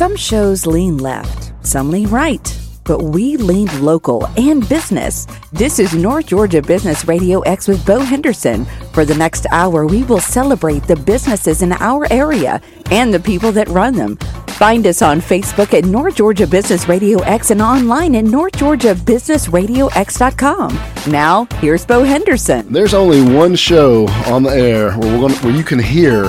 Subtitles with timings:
[0.00, 5.26] Some shows lean left, some lean right, but we lean local and business.
[5.52, 8.64] This is North Georgia Business Radio X with Bo Henderson.
[8.94, 13.52] For the next hour, we will celebrate the businesses in our area and the people
[13.52, 14.16] that run them.
[14.56, 21.12] Find us on Facebook at North Georgia Business Radio X and online at northgeorgiabusinessradiox.com.
[21.12, 22.72] Now, here's Bo Henderson.
[22.72, 26.24] There's only one show on the air where, gonna, where you can hear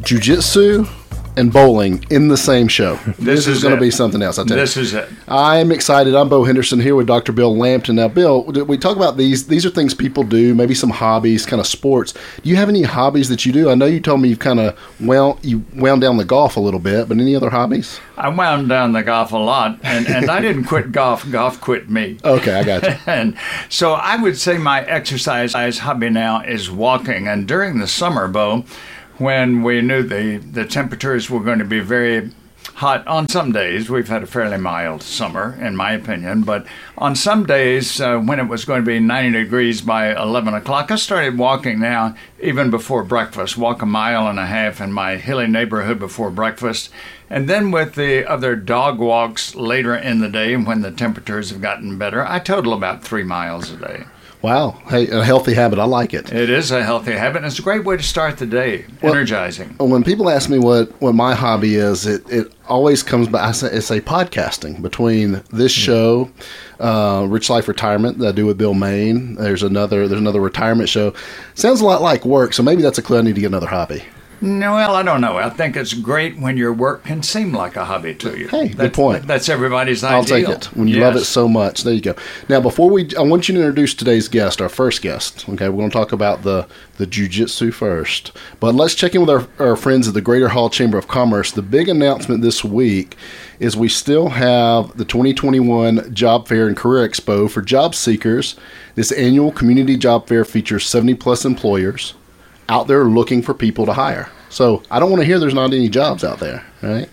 [0.00, 0.88] jujitsu
[1.36, 2.96] and bowling in the same show.
[2.96, 4.38] This, This is, is going to be something else.
[4.38, 4.82] I tell This you.
[4.82, 5.08] This is it.
[5.28, 6.14] I'm excited.
[6.14, 7.32] I'm Bo Henderson here with Dr.
[7.32, 7.96] Bill Lampton.
[7.96, 9.46] Now, Bill, we talk about these.
[9.46, 10.54] These are things people do.
[10.54, 12.12] Maybe some hobbies, kind of sports.
[12.42, 13.70] Do you have any hobbies that you do?
[13.70, 16.60] I know you told me you've kind of wound you wound down the golf a
[16.60, 17.98] little bit, but any other hobbies?
[18.16, 21.28] I wound down the golf a lot, and, and I didn't quit golf.
[21.30, 22.18] Golf quit me.
[22.24, 22.96] Okay, I got you.
[23.06, 23.36] And
[23.68, 27.26] so I would say my exercise hobby now is walking.
[27.26, 28.64] And during the summer, Bo,
[29.18, 32.30] when we knew the, the temperatures were going to be very
[32.74, 37.14] hot on some days, we've had a fairly mild summer, in my opinion, but on
[37.14, 40.96] some days uh, when it was going to be 90 degrees by 11 o'clock, I
[40.96, 45.46] started walking now, even before breakfast, walk a mile and a half in my hilly
[45.46, 46.90] neighborhood before breakfast.
[47.28, 51.60] And then with the other dog walks later in the day when the temperatures have
[51.60, 54.04] gotten better, I total about three miles a day.
[54.42, 55.78] Wow, hey, a healthy habit.
[55.78, 56.32] I like it.
[56.32, 59.12] It is a healthy habit, and it's a great way to start the day, Well-
[59.12, 59.76] energizing.
[59.78, 63.42] when people ask me what, what my hobby is, it, it always comes back.
[63.42, 66.28] I say, it's a podcasting between this show,
[66.80, 69.36] uh, Rich Life Retirement that I do with Bill Maine.
[69.36, 71.14] There's another there's another retirement show.
[71.54, 73.18] Sounds a lot like work, so maybe that's a clue.
[73.18, 74.02] I need to get another hobby.
[74.42, 75.36] No, well, I don't know.
[75.36, 78.48] I think it's great when your work can seem like a hobby to you.
[78.48, 79.26] Hey, good That's- point.
[79.28, 80.16] That's everybody's ideal.
[80.16, 81.84] I'll take it when you love it so much.
[81.84, 82.16] There you go.
[82.48, 85.48] Now, before we, I want you to introduce today's guest, our first guest.
[85.48, 86.66] Okay, we're going to talk about the
[86.98, 90.68] the jujitsu first, but let's check in with our, our friends at the Greater Hall
[90.68, 91.50] Chamber of Commerce.
[91.50, 93.16] The big announcement this week
[93.58, 98.56] is we still have the 2021 Job Fair and Career Expo for job seekers.
[98.94, 102.14] This annual community job fair features 70 plus employers
[102.72, 104.30] out there looking for people to hire.
[104.48, 107.08] So I don't want to hear there's not any jobs out there, right?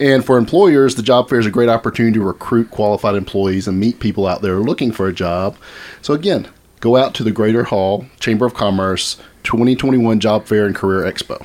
[0.00, 3.78] And for employers, the job fair is a great opportunity to recruit qualified employees and
[3.78, 5.56] meet people out there looking for a job.
[6.00, 6.48] So again,
[6.80, 11.44] go out to the Greater Hall Chamber of Commerce 2021 Job Fair and Career Expo.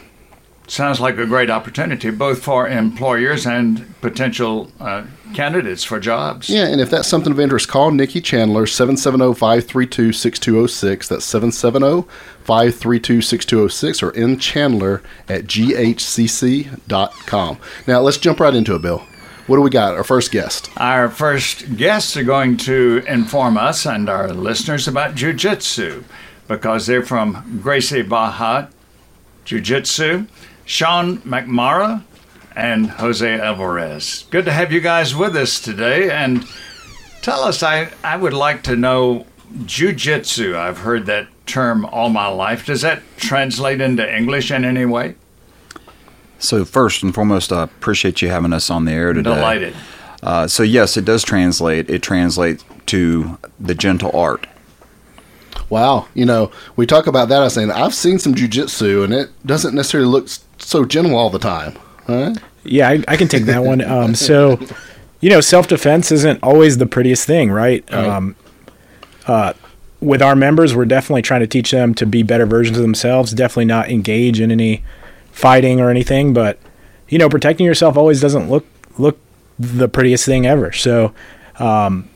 [0.70, 6.50] Sounds like a great opportunity, both for employers and potential uh, candidates for jobs.
[6.50, 11.08] Yeah, and if that's something of interest, call Nikki Chandler 770-532-6206.
[11.08, 11.32] That's
[12.46, 17.58] 770-532-6206 or in Chandler at ghcc.com.
[17.88, 19.08] Now let's jump right into it, Bill.
[19.48, 19.96] What do we got?
[19.96, 20.70] Our first guest.
[20.76, 26.04] Our first guests are going to inform us and our listeners about jujitsu
[26.50, 28.70] because they're from Gracie Barra
[29.48, 30.28] Jiu Jitsu,
[30.68, 32.04] Shawn McMorrough,
[32.56, 34.26] and Jose Alvarez.
[34.30, 36.12] Good to have you guys with us today.
[36.12, 36.46] And
[37.22, 39.26] tell us, I, I would like to know
[39.66, 40.58] Jiu Jitsu.
[40.58, 42.66] I've heard that term all my life.
[42.66, 45.16] Does that translate into English in any way?
[46.40, 49.34] So first and foremost, I appreciate you having us on the air today.
[49.36, 49.76] Delighted.
[50.22, 51.90] Uh, so yes, it does translate.
[51.90, 54.46] It translates to the gentle art.
[55.70, 57.42] Wow, you know, we talk about that.
[57.42, 61.16] I was saying I've seen some jujitsu, and it doesn't necessarily look s- so gentle
[61.16, 61.78] all the time.
[62.06, 62.36] Huh?
[62.64, 63.82] Yeah, I, I can take that one.
[63.82, 64.60] Um, so,
[65.22, 67.84] you know, self defense isn't always the prettiest thing, right?
[67.92, 68.06] Right.
[68.06, 68.36] Um,
[69.26, 69.54] uh,
[70.00, 73.34] with our members, we're definitely trying to teach them to be better versions of themselves.
[73.34, 74.84] Definitely not engage in any
[75.32, 76.60] fighting or anything, but
[77.10, 78.66] you know, protecting yourself always doesn't look
[78.98, 79.18] look
[79.58, 80.72] the prettiest thing ever.
[80.72, 81.14] So,
[81.60, 82.10] um,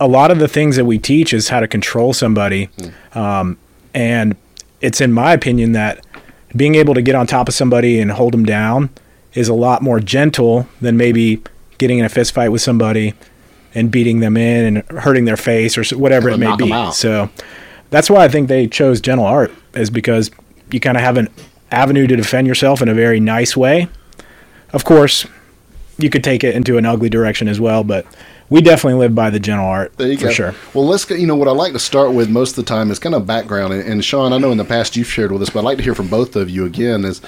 [0.00, 2.68] a lot of the things that we teach is how to control somebody,
[3.14, 3.58] um,
[3.94, 4.36] and
[4.80, 6.04] it's in my opinion that
[6.56, 8.90] being able to get on top of somebody and hold them down
[9.34, 11.42] is a lot more gentle than maybe
[11.78, 13.14] getting in a fist fight with somebody
[13.74, 16.64] and beating them in and hurting their face or whatever it may be.
[16.92, 17.30] So
[17.90, 20.30] that's why I think they chose gentle art is because
[20.72, 21.28] you kind of have an
[21.70, 23.88] avenue to defend yourself in a very nice way.
[24.72, 25.26] Of course,
[25.98, 28.06] you could take it into an ugly direction as well, but
[28.50, 30.32] we definitely live by the gentle art There you for go.
[30.32, 30.54] sure.
[30.74, 32.90] Well, let's get, you know, what I like to start with most of the time
[32.90, 33.72] is kind of background.
[33.72, 35.78] And, and Shawn, I know in the past you've shared with us, but I'd like
[35.78, 37.20] to hear from both of you again is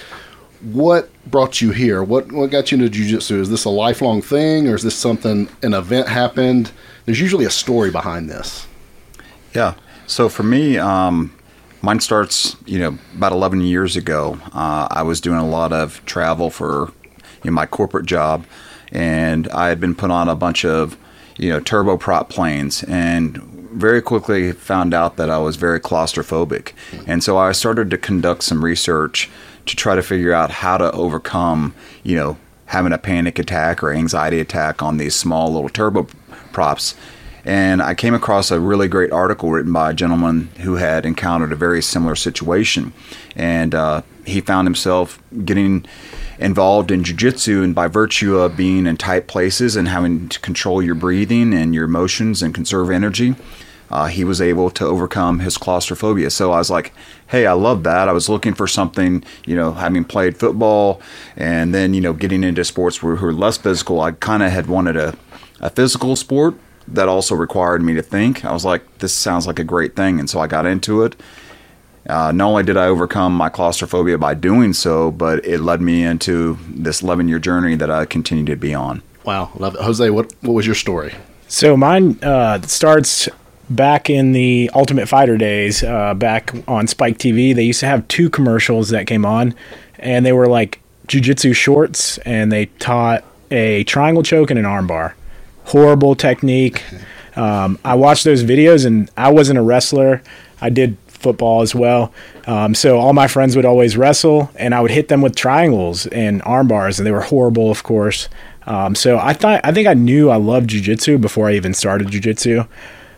[0.63, 2.03] what brought you here?
[2.03, 3.41] What, what got you into jujitsu?
[3.41, 6.71] Is this a lifelong thing or is this something, an event happened?
[7.07, 8.67] There's usually a story behind this.
[9.55, 9.75] Yeah.
[10.07, 11.35] So for me, um,
[11.83, 14.39] mine starts, you know, about 11 years ago.
[14.53, 16.93] Uh, I was doing a lot of travel for
[17.43, 18.45] you know, my corporate job,
[18.93, 20.97] and I had been put on a bunch of,
[21.41, 23.39] you know, turboprop planes, and
[23.73, 26.73] very quickly found out that I was very claustrophobic.
[27.07, 29.31] And so I started to conduct some research
[29.65, 33.91] to try to figure out how to overcome, you know, having a panic attack or
[33.93, 36.95] anxiety attack on these small little turboprops.
[37.45, 41.53] And I came across a really great article written by a gentleman who had encountered
[41.53, 42.93] a very similar situation.
[43.35, 45.87] And uh, he found himself getting
[46.39, 50.83] involved in jujitsu, and by virtue of being in tight places and having to control
[50.83, 53.35] your breathing and your emotions and conserve energy,
[53.91, 56.31] uh, he was able to overcome his claustrophobia.
[56.31, 56.93] So I was like,
[57.27, 58.09] hey, I love that.
[58.09, 61.01] I was looking for something, you know, having played football
[61.37, 64.01] and then, you know, getting into sports who are less physical.
[64.01, 65.17] I kind of had wanted a,
[65.61, 66.55] a physical sport
[66.93, 68.45] that also required me to think.
[68.45, 70.19] I was like, this sounds like a great thing.
[70.19, 71.17] And so I got into it.
[72.09, 76.03] Uh, not only did I overcome my claustrophobia by doing so, but it led me
[76.03, 79.03] into this 11 year journey that I continue to be on.
[79.25, 79.83] Wow, love it.
[79.83, 81.15] Jose, what what was your story?
[81.47, 83.29] So mine uh, starts
[83.69, 85.83] back in the Ultimate Fighter days.
[85.83, 89.55] Uh, back on Spike TV, they used to have two commercials that came on,
[89.99, 95.13] and they were like jujitsu shorts, and they taught a triangle choke and an armbar.
[95.71, 96.83] Horrible technique.
[97.37, 100.21] Um, I watched those videos, and I wasn't a wrestler.
[100.61, 102.13] I did football as well.
[102.47, 106.07] Um, so all my friends would always wrestle, and I would hit them with triangles
[106.07, 108.29] and arm bars, and they were horrible, of course.
[108.67, 112.09] Um, so I thought I think I knew I loved jujitsu before I even started
[112.09, 112.67] jujitsu.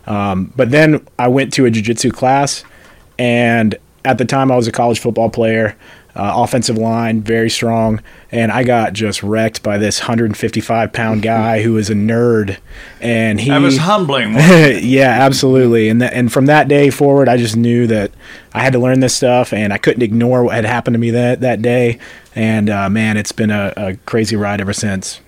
[0.05, 2.63] Um, but then I went to a jujitsu class,
[3.17, 5.75] and at the time I was a college football player
[6.15, 8.01] uh, offensive line, very strong.
[8.31, 12.57] And I got just wrecked by this 155 pound guy who was a nerd.
[13.01, 14.33] And he that was humbling.
[14.37, 15.89] yeah, absolutely.
[15.89, 18.11] And and from that day forward, I just knew that
[18.53, 21.11] I had to learn this stuff, and I couldn't ignore what had happened to me
[21.11, 21.99] that that day.
[22.35, 25.19] And uh, man, it's been a, a crazy ride ever since.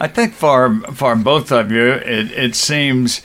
[0.00, 3.22] I think for for both of you, it, it seems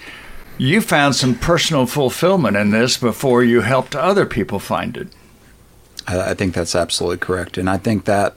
[0.58, 5.08] you found some personal fulfillment in this before you helped other people find it.
[6.10, 8.36] I think that's absolutely correct, and I think that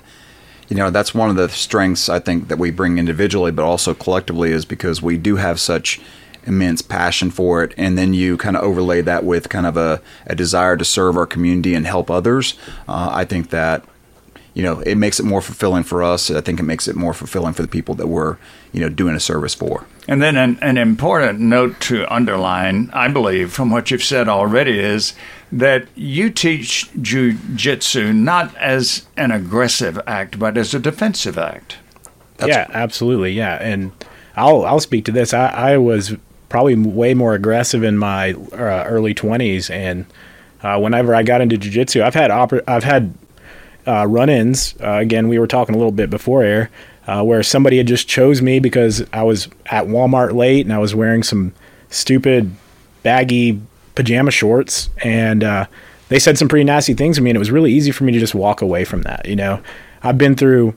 [0.68, 3.94] you know that's one of the strengths I think that we bring individually, but also
[3.94, 6.00] collectively, is because we do have such
[6.44, 10.00] immense passion for it, and then you kind of overlay that with kind of a,
[10.26, 12.54] a desire to serve our community and help others.
[12.88, 13.84] Uh, I think that
[14.54, 16.30] you know it makes it more fulfilling for us.
[16.30, 18.36] I think it makes it more fulfilling for the people that we're
[18.72, 19.86] you know doing a service for.
[20.08, 24.78] And then an, an important note to underline, I believe, from what you've said already,
[24.78, 25.14] is
[25.52, 31.76] that you teach jujitsu not as an aggressive act, but as a defensive act.
[32.38, 33.32] That's yeah, absolutely.
[33.32, 33.92] Yeah, and
[34.34, 35.34] I'll I'll speak to this.
[35.34, 36.16] I, I was
[36.48, 40.06] probably way more aggressive in my uh, early twenties, and
[40.62, 43.14] uh, whenever I got into jujitsu, I've had oper- I've had
[43.86, 44.74] uh, run-ins.
[44.80, 46.70] Uh, again, we were talking a little bit before air,
[47.06, 50.78] uh, where somebody had just chose me because I was at Walmart late and I
[50.78, 51.52] was wearing some
[51.90, 52.54] stupid
[53.02, 53.60] baggy
[53.94, 55.66] pajama shorts, and uh,
[56.08, 58.12] they said some pretty nasty things to me, and it was really easy for me
[58.12, 59.26] to just walk away from that.
[59.26, 59.62] You know,
[60.02, 60.74] I've been through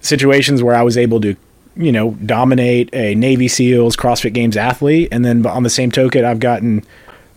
[0.00, 1.36] situations where I was able to,
[1.76, 6.24] you know, dominate a Navy SEALs CrossFit Games athlete, and then on the same token,
[6.24, 6.84] I've gotten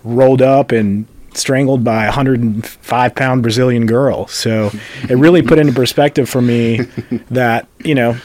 [0.04, 4.28] rolled up and strangled by a 105 pound Brazilian girl.
[4.28, 4.72] So
[5.10, 6.78] it really put into perspective for me
[7.31, 8.18] that, you know,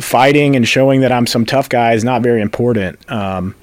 [0.00, 3.10] fighting and showing that I'm some tough guy is not very important.
[3.10, 3.54] Um,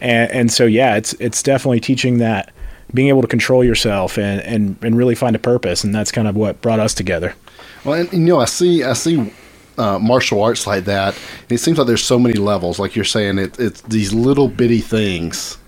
[0.00, 2.52] and, and so yeah, it's it's definitely teaching that
[2.94, 6.26] being able to control yourself and, and, and really find a purpose, and that's kind
[6.26, 7.34] of what brought us together.
[7.84, 9.32] Well, and, you know, I see I see
[9.76, 11.14] uh, martial arts like that.
[11.42, 12.78] And it seems like there's so many levels.
[12.78, 15.58] Like you're saying, it, it's these little bitty things,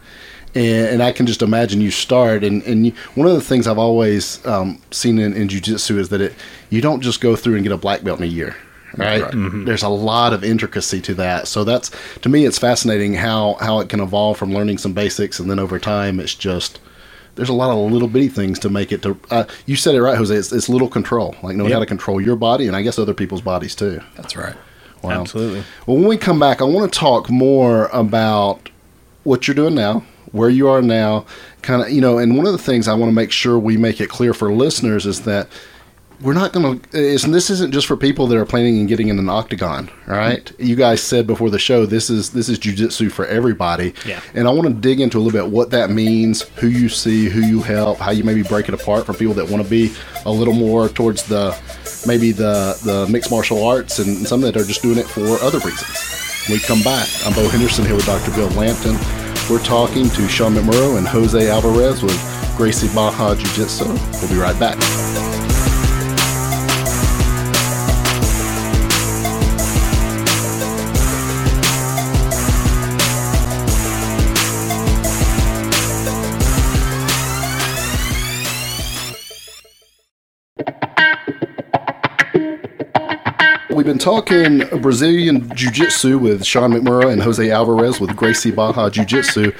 [0.54, 2.42] and, and, I can just imagine you start.
[2.42, 6.08] And, and you, one of the things I've always um, seen in, in jujitsu is
[6.08, 6.34] that it
[6.70, 8.56] you don't just go through and get a black belt in a year
[8.96, 9.22] right?
[9.22, 9.32] right.
[9.32, 9.64] Mm-hmm.
[9.64, 11.48] There's a lot of intricacy to that.
[11.48, 11.90] So that's
[12.22, 15.58] to me, it's fascinating how how it can evolve from learning some basics and then
[15.58, 16.80] over time, it's just
[17.36, 19.18] there's a lot of little bitty things to make it to.
[19.30, 20.34] Uh, you said it right, Jose.
[20.34, 21.76] It's, it's little control, like knowing yep.
[21.76, 24.00] how to control your body and I guess other people's bodies too.
[24.16, 24.56] That's right.
[25.02, 25.22] Wow.
[25.22, 25.64] Absolutely.
[25.86, 28.68] Well, when we come back, I want to talk more about
[29.24, 31.24] what you're doing now, where you are now,
[31.62, 33.76] kind of, you know, and one of the things I want to make sure we
[33.76, 35.48] make it clear for listeners is that
[36.22, 36.90] we're not going to.
[36.90, 40.52] This isn't just for people that are planning and getting in an octagon, right?
[40.58, 43.94] You guys said before the show this is this is jujitsu for everybody.
[44.06, 44.20] Yeah.
[44.34, 47.28] And I want to dig into a little bit what that means, who you see,
[47.28, 49.92] who you help, how you maybe break it apart for people that want to be
[50.26, 51.58] a little more towards the
[52.06, 55.58] maybe the the mixed martial arts and some that are just doing it for other
[55.60, 56.46] reasons.
[56.48, 57.08] We come back.
[57.24, 58.30] I'm Bo Henderson here with Dr.
[58.32, 58.96] Bill Lampton.
[59.48, 62.18] We're talking to Shawn McMorrough and Jose Alvarez with
[62.56, 63.86] Gracie Barra Jiu Jitsu.
[63.86, 65.39] We'll be right back.
[83.80, 88.90] We've been talking Brazilian Jiu Jitsu with Shawn McMorrough and Jose Alvarez with Gracie Barra
[88.90, 89.52] Jiu Jitsu.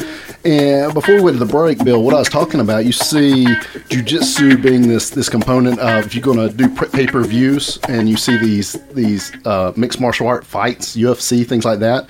[0.45, 3.47] And before we went to the break, Bill, what I was talking about, you see
[3.89, 7.79] Jiu Jitsu being this this component of if you're going to do pay per views
[7.89, 12.07] and you see these these uh, mixed martial art fights, UFC, things like that.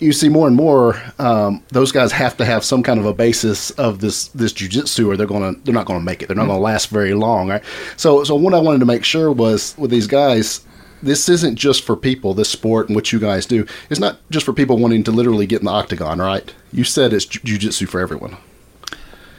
[0.00, 3.14] You see more and more; um, those guys have to have some kind of a
[3.14, 6.26] basis of this this jujitsu, or they're gonna they're not gonna make it.
[6.26, 7.62] They're not gonna last very long, right?
[7.96, 10.64] So, so what I wanted to make sure was with these guys,
[11.02, 13.66] this isn't just for people, this sport and what you guys do.
[13.90, 16.54] It's not just for people wanting to literally get in the octagon, right?
[16.72, 18.36] You said it's jujitsu for everyone.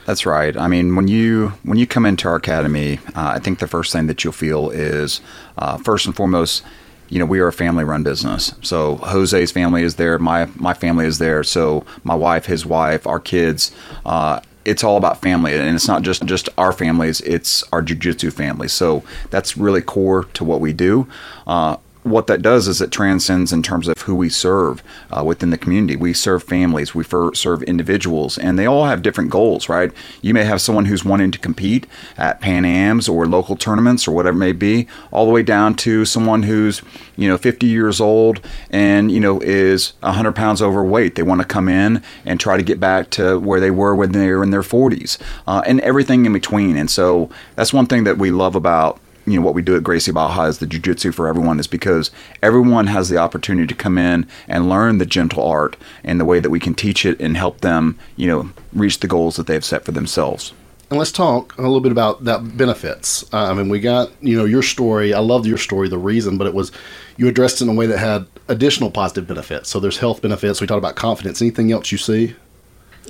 [0.05, 0.57] That's right.
[0.57, 3.93] I mean, when you when you come into our academy, uh, I think the first
[3.93, 5.21] thing that you'll feel is
[5.57, 6.63] uh, first and foremost,
[7.09, 8.55] you know, we are a family-run business.
[8.61, 11.43] So Jose's family is there, my my family is there.
[11.43, 13.71] So my wife, his wife, our kids,
[14.03, 14.39] uh,
[14.69, 18.67] it's all about family and it's not just just our families it's our jiu-jitsu family.
[18.67, 21.07] So that's really core to what we do.
[21.47, 25.50] Uh, what that does is it transcends in terms of who we serve uh, within
[25.50, 25.96] the community.
[25.96, 29.91] We serve families, we serve individuals, and they all have different goals, right?
[30.22, 31.88] You may have someone who's wanting to compete
[32.18, 35.75] at Pan Am's or local tournaments or whatever it may be, all the way down
[35.75, 36.82] to someone who's,
[37.18, 38.39] you know, 50 years old
[38.70, 41.15] and, you know, is 100 pounds overweight.
[41.15, 44.13] They want to come in and try to get back to where they were when
[44.13, 46.77] they were in their 40s uh, and everything in between.
[46.77, 49.00] And so that's one thing that we love about
[49.31, 52.12] you know what we do at Gracie Barra is the jiu-jitsu for everyone is because
[52.41, 56.39] everyone has the opportunity to come in and learn the gentle art and the way
[56.39, 59.65] that we can teach it and help them you know reach the goals that they've
[59.65, 60.53] set for themselves
[60.89, 63.24] and let's talk a little bit about that benefits.
[63.31, 65.13] Uh, I mean, we got you know your story.
[65.13, 66.71] I loved your story, the reason, but it was
[67.17, 69.69] you addressed it in a way that had additional positive benefits.
[69.69, 70.62] So there's health benefits.
[70.62, 71.41] We talked about confidence.
[71.41, 72.36] Anything else you see?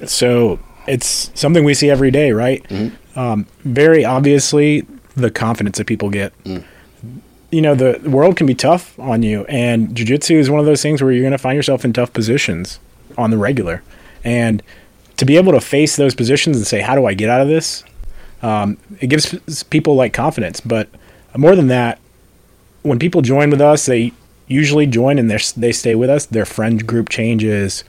[0.06, 2.64] So it's something we see every day, right?
[2.64, 3.20] Mm-hmm.
[3.20, 4.86] Um, very obviously,
[5.22, 6.34] the confidence that people get.
[6.44, 6.64] Mm.
[7.52, 10.82] You know, the, world can be tough on you, and jujitsu is one of those
[10.82, 12.80] things where you're going to find yourself in tough positions
[13.18, 13.82] on the regular.
[14.24, 14.62] And
[15.18, 17.48] to be able to face those positions and say, how do I get out of
[17.48, 17.84] this?
[18.42, 20.62] Um, it gives people like confidence.
[20.62, 20.90] But
[21.36, 22.00] more than that,
[22.84, 24.14] when people join with us, they
[24.48, 26.26] usually join and they stay with us.
[26.26, 27.84] Their friend group changes.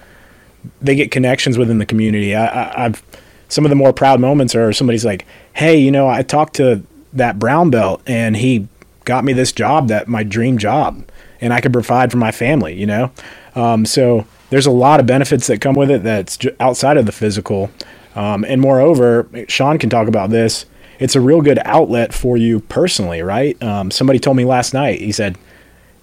[0.83, 2.35] They get connections within the community.
[2.35, 3.03] I, have
[3.49, 6.83] some of the more proud moments are somebody's like, "Hey, you know, I talked to
[7.13, 8.69] that brown belt and he
[9.05, 11.05] got me this job that my dream job
[11.41, 13.11] and I could provide for my family, you know?
[13.55, 17.13] Um, so there's a lot of benefits that come with it that's outside of the
[17.13, 17.71] physical.
[18.15, 20.67] Um, and moreover, Shawn can talk about this.
[20.99, 23.61] It's a real good outlet for you personally, right?
[23.63, 25.39] Um, somebody told me last night, he said,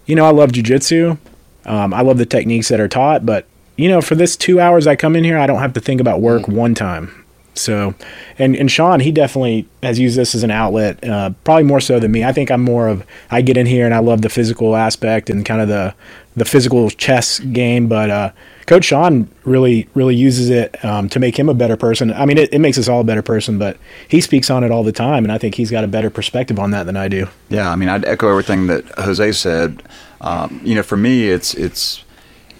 [0.05, 1.17] You know, I love jujitsu.
[1.65, 3.45] Um, I love the techniques that are taught, but,
[3.75, 5.99] you know, for this two hours I come in here, I don't have to think
[5.99, 6.53] about work mm.
[6.53, 7.25] one time.
[7.57, 7.95] So,
[8.37, 11.99] and and Shawn, he definitely has used this as an outlet, uh, probably more so
[11.99, 12.23] than me.
[12.23, 15.29] I think I'm more of I get in here and I love the physical aspect
[15.29, 15.93] and kind of the
[16.37, 18.31] the physical chess game, but uh,
[18.67, 22.13] Coach Shawn really really uses it um, to make him a better person.
[22.13, 24.69] I mean, it, it, makes us all a better person, but he speaks on it
[24.69, 27.07] all the time, and I think he's got a better perspective on that than I
[27.07, 27.27] do.
[27.49, 29.81] Yeah, I mean, I'd echo everything that Jose said.
[30.21, 32.03] Um, you know, for me, it's it's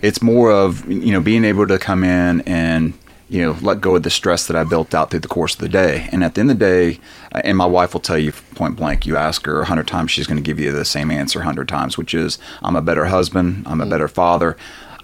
[0.02, 2.94] it's more of you know being able to come in and
[3.30, 5.60] you know, let go of the stress that I built out through the course of
[5.60, 6.08] the day.
[6.12, 7.00] And at the end of the day,
[7.34, 10.12] uh, and my wife will tell you point blank, you ask her a hundred times,
[10.12, 12.82] she's going to give you the same answer a hundred times, which is, I'm a
[12.82, 13.90] better husband, I'm a mm.
[13.90, 14.58] better father.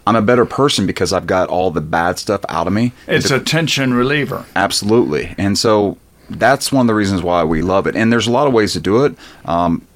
[0.05, 2.91] I'm a better person because I've got all the bad stuff out of me.
[3.07, 4.45] It's a tension reliever.
[4.53, 5.33] Absolutely.
[5.37, 5.97] And so
[6.29, 7.95] that's one of the reasons why we love it.
[7.95, 9.15] And there's a lot of ways to do it.
[9.45, 9.87] Um,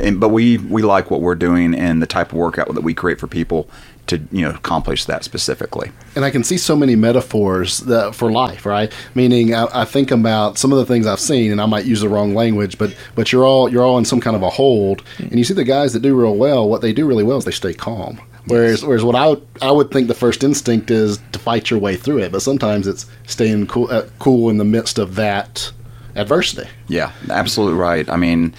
[0.00, 2.92] and, but we, we like what we're doing and the type of workout that we
[2.92, 3.68] create for people
[4.12, 5.90] to you know accomplish that specifically.
[6.14, 8.92] And I can see so many metaphors that, for life, right?
[9.14, 12.00] Meaning, I, I, think about some of the things I've seen, and I might use
[12.00, 15.02] the wrong language, but but you're all you're all in some kind of a hold,
[15.18, 16.68] and you see the guys that do real well.
[16.68, 18.20] What they do really well is they stay calm.
[18.46, 21.78] Whereas, whereas what I would, I would think the first instinct is to fight your
[21.78, 25.72] way through it, but sometimes it's staying cool, uh, cool in the midst of that
[26.16, 26.68] adversity.
[26.88, 28.08] Yeah, absolutely right.
[28.08, 28.52] I mean,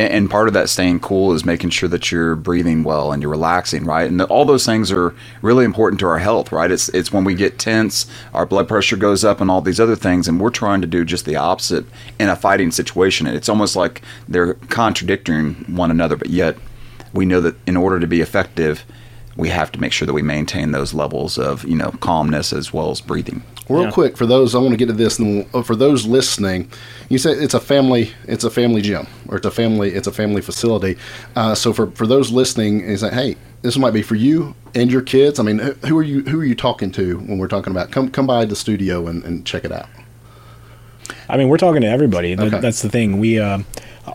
[0.00, 3.30] and part of that staying cool is making sure that you're breathing well and you're
[3.30, 4.08] relaxing right?
[4.08, 6.70] And all those things are really important to our health right?
[6.70, 9.96] It's it's when we get tense our blood pressure goes up and all these other
[9.96, 11.84] things and we're trying to do just the opposite
[12.18, 13.26] in a fighting situation.
[13.26, 16.56] It's almost like they're contradicting one another but yet
[17.12, 18.84] we know that in order to be effective
[19.40, 22.72] we have to make sure that we maintain those levels of you know calmness as
[22.72, 23.90] well as breathing Real yeah.
[23.92, 26.68] quick for those, I want to get to this, and for those listening,
[27.08, 30.12] you said it's a family, it's a family gym, or it's a family, it's a
[30.12, 30.98] family facility.
[31.36, 34.90] Uh, so for, for those listening, is that hey, this might be for you and
[34.90, 35.38] your kids.
[35.38, 38.10] I mean, who are you who are you talking to when we're talking about come
[38.10, 39.88] come by the studio and, and check it out?
[41.28, 42.36] I mean, we're talking to everybody.
[42.36, 42.58] Okay.
[42.58, 43.20] That's the thing.
[43.20, 43.60] We uh,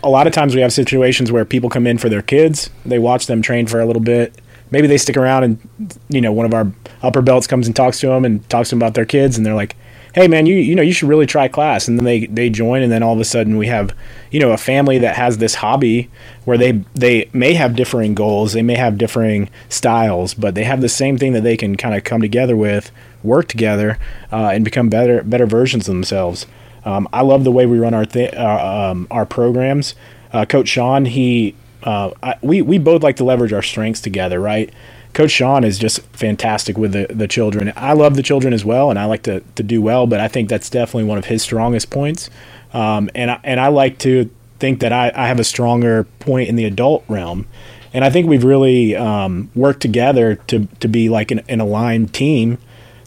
[0.03, 3.00] a lot of times we have situations where people come in for their kids, they
[3.00, 4.38] watch them train for a little bit.
[4.72, 8.00] Maybe they stick around and you know one of our upper belts comes and talks
[8.00, 9.76] to them and talks to them about their kids, and they're like,
[10.14, 12.82] "Hey man, you you know you should really try class." And then they they join,
[12.82, 13.96] and then all of a sudden we have
[14.32, 16.10] you know a family that has this hobby
[16.46, 20.82] where they they may have differing goals, they may have differing styles, but they have
[20.82, 22.92] the same thing that they can kind of come together with,
[23.24, 23.98] work together,
[24.32, 26.46] uh, and become better better versions of themselves.
[26.86, 29.96] Um, I love the way we run our th- uh, um, our programs.
[30.32, 32.12] Uh, Coach Shawn, he uh,
[32.42, 34.74] we we both like to leverage our strengths together, right?
[35.13, 37.72] Coach Shawn is just fantastic with the, the children.
[37.77, 40.27] I love the children as well, and I like to, to do well, but I
[40.27, 42.30] think that's definitely one of his strongest points.
[42.74, 46.50] Um, and I, and I like to think that I, I have a stronger point
[46.50, 47.48] in the adult realm.
[47.94, 52.13] And I think we've really um, worked together to, to be like an, an aligned
[52.13, 52.58] team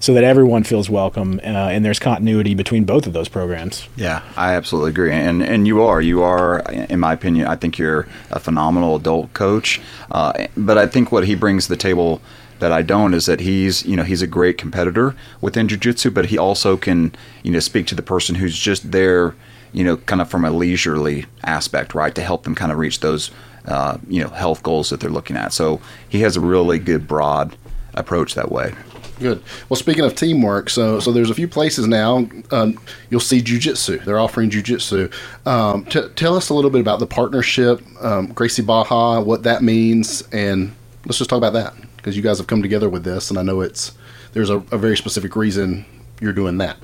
[0.01, 3.89] so that everyone feels welcome uh, and there's continuity between both of those programs.
[3.97, 7.79] Yeah, I absolutely agree, and and you are you are in my opinion I think
[7.79, 12.21] you're a phenomenal adult coach, uh, but I think what he brings to the table
[12.59, 16.27] that I don't is that he's you know he's a great competitor within jiu-jitsu, but
[16.27, 19.35] he also can you know speak to the person who's just there
[19.73, 23.01] you know kind of from a leisurely aspect right to help them kind of reach
[23.01, 23.31] those
[23.67, 25.53] uh, you know health goals that they're looking at.
[25.53, 27.57] So he has a really good broad
[27.95, 28.75] approach that way.
[29.19, 29.43] Good.
[29.69, 32.79] Well, speaking of teamwork, so so there's a few places now um,
[33.11, 34.05] you'll see jujitsu.
[34.05, 35.13] They're offering jujitsu.
[35.47, 39.63] Um, t- tell us a little bit about the partnership, um, Gracie Barra, what that
[39.63, 40.73] means, and
[41.05, 43.43] let's just talk about that because you guys have come together with this, and I
[43.43, 43.93] know it's
[44.33, 45.85] there's a, a very specific reason
[46.21, 46.77] you're doing that.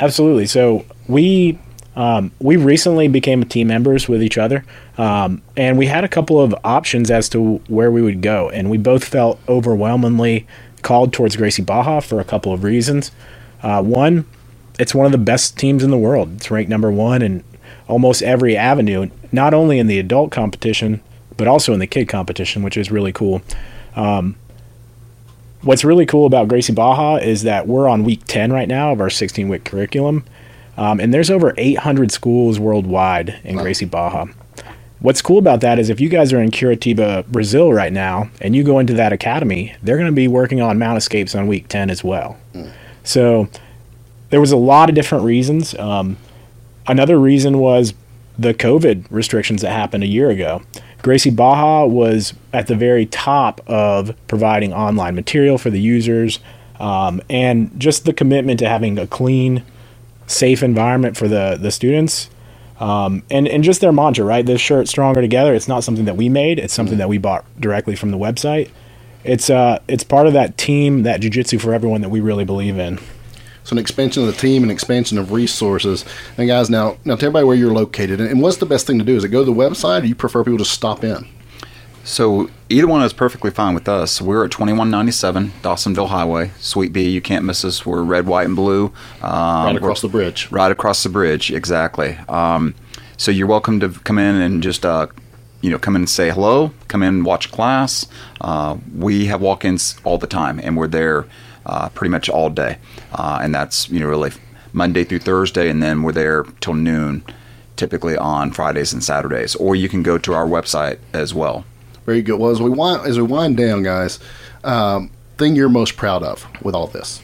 [0.00, 0.46] Absolutely.
[0.46, 1.58] So we
[1.96, 4.64] um, we recently became team members with each other,
[4.96, 8.70] um, and we had a couple of options as to where we would go, and
[8.70, 10.46] we both felt overwhelmingly
[10.82, 13.10] called towards Gracie Barra for a couple of reasons.
[13.62, 14.26] Uh, one,
[14.78, 16.32] it's one of the best teams in the world.
[16.36, 17.44] It's ranked number one in
[17.88, 21.00] almost every avenue, not only in the adult competition,
[21.36, 23.42] but also in the kid competition, which is really cool.
[23.96, 24.36] Um,
[25.62, 29.00] what's really cool about Gracie Barra is that we're on week 10 right now of
[29.00, 30.24] our 16 week curriculum.
[30.76, 33.62] Um, and there's over 800 schools worldwide in wow.
[33.62, 34.34] Gracie Barra.
[35.00, 38.54] What's cool about that is if you guys are in Curitiba, Brazil right now, and
[38.54, 41.68] you go into that academy, they're going to be working on mount escapes on week
[41.68, 42.36] 10 as well.
[42.52, 42.70] Mm.
[43.02, 43.48] So
[44.28, 45.74] there was a lot of different reasons.
[45.76, 46.18] Um,
[46.86, 47.94] another reason was
[48.38, 50.60] the COVID restrictions that happened a year ago.
[51.00, 56.40] Gracie Barra was at the very top of providing online material for the users
[56.78, 59.62] um, and just the commitment to having a clean,
[60.26, 62.28] safe environment for the, the students
[62.80, 64.44] um, and and just their mantra, right?
[64.44, 65.54] This shirt stronger together.
[65.54, 66.58] It's not something that we made.
[66.58, 67.00] It's something mm-hmm.
[67.00, 68.70] that we bought directly from the website.
[69.22, 72.78] It's uh it's part of that team, that jujitsu for everyone that we really believe
[72.78, 72.98] in.
[73.64, 76.06] So an expansion of the team, an expansion of resources.
[76.38, 79.04] And guys, now now tell everybody where you're located, and what's the best thing to
[79.04, 79.14] do?
[79.14, 81.28] Is it go to the website, or you prefer people to stop in?
[82.02, 84.20] So either one is perfectly fine with us.
[84.20, 87.08] We're at 2197 Dawsonville Highway, Suite B.
[87.08, 87.84] You can't miss us.
[87.84, 88.86] We're red, white, and blue.
[89.22, 90.50] Um, right across the bridge.
[90.50, 92.16] Right across the bridge, exactly.
[92.28, 92.74] Um,
[93.16, 95.08] so you're welcome to come in and just uh,
[95.60, 96.72] you know come in and say hello.
[96.88, 98.06] Come in and watch class.
[98.40, 101.26] Uh, we have walk-ins all the time, and we're there
[101.66, 102.78] uh, pretty much all day,
[103.12, 104.32] uh, and that's you know really
[104.72, 107.24] Monday through Thursday, and then we're there till noon
[107.76, 109.54] typically on Fridays and Saturdays.
[109.54, 111.64] Or you can go to our website as well.
[112.06, 112.38] Very good.
[112.38, 114.18] Well, as we wind as we wind down, guys,
[114.64, 117.22] um, thing you're most proud of with all this.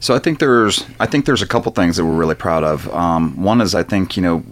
[0.00, 2.88] So I think there's I think there's a couple things that we're really proud of.
[2.94, 4.44] Um, one is I think you know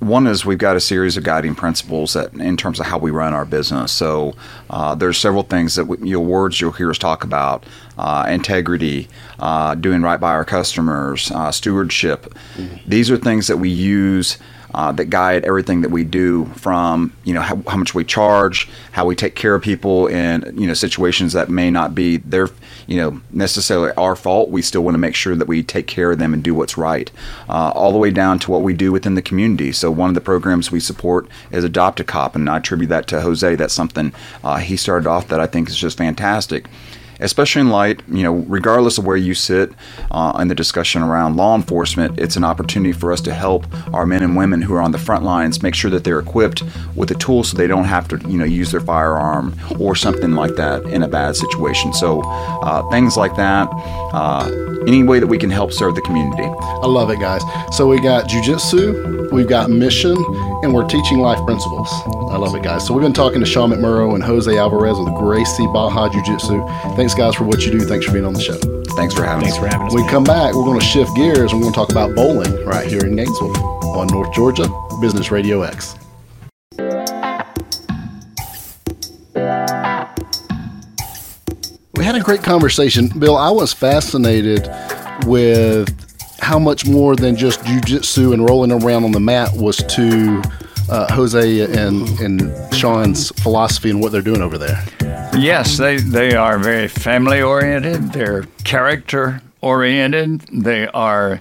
[0.00, 3.10] one is we've got a series of guiding principles that in terms of how we
[3.10, 3.92] run our business.
[3.92, 4.34] So
[4.68, 7.64] uh, there's several things that we, you know, words you'll hear us talk about:
[7.96, 12.34] uh, integrity, uh, doing right by our customers, uh, stewardship.
[12.56, 12.88] Mm-hmm.
[12.88, 14.38] These are things that we use
[14.74, 18.68] uh, that guide everything that we do from you know how, how, much we charge,
[18.92, 22.48] how we take care of people in you know situations that may not be their
[22.86, 24.50] you know necessarily our fault.
[24.50, 26.76] We still want to make sure that we take care of them and do what's
[26.76, 27.10] right,
[27.48, 29.70] uh, all the way down to what we do within the community.
[29.70, 33.06] So one of the programs we support is Adopt a Cop, and I attribute that
[33.08, 33.54] to Jose.
[33.54, 36.66] That's something uh, he started off that I think is just fantastic
[37.24, 39.72] especially in light, you know, regardless of where you sit
[40.10, 44.06] uh, in the discussion around law enforcement, it's an opportunity for us to help our
[44.06, 46.62] men and women who are on the front lines make sure that they're equipped
[46.94, 50.32] with the tools so they don't have to, you know, use their firearm or something
[50.32, 51.92] like that in a bad situation.
[51.94, 53.68] So uh, things like that,
[54.12, 54.50] uh,
[54.86, 56.44] any way that we can help serve the community.
[56.44, 57.42] I love it, guys.
[57.74, 60.16] So we got jujitsu, we've got mission,
[60.62, 61.88] and we're teaching life principles.
[62.30, 62.86] I love it, guys.
[62.86, 66.66] So we've been talking to Shawn McMorrough and Jose Alvarez with Gracie Barra Jiu Jitsu.
[66.96, 67.80] Thanks, guys, for what you do.
[67.80, 68.58] Thanks for being on the show.
[68.96, 69.62] Thanks for having Thanks us.
[69.62, 69.94] for having us.
[69.94, 71.52] When we come back, we're going to shift gears.
[71.52, 73.56] And we're going to talk about bowling right here in Gainesville
[73.96, 74.68] on North Georgia
[75.00, 75.96] Business Radio X.
[81.96, 83.08] We had a great conversation.
[83.18, 84.68] Bill, I was fascinated
[85.26, 85.88] with
[86.40, 90.42] how much more than just jujitsu and rolling around on the mat was to
[90.88, 94.84] uh, Jose and, and Shawn's philosophy and what they're doing over there.
[95.36, 101.40] Yes, they, they are very family oriented, they're character oriented, they are